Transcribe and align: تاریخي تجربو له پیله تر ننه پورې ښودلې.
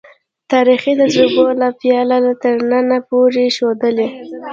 تاریخي 0.51 0.93
تجربو 1.01 1.45
له 1.61 1.67
پیله 1.79 2.19
تر 2.43 2.55
ننه 2.71 2.97
پورې 3.09 3.43
ښودلې. 3.55 4.07